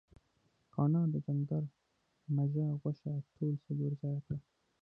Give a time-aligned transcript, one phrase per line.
[0.73, 1.63] کاڼهٔ د ډنګر
[2.35, 4.39] مږهٔ غوښه ټوله څلور ځایه کړه.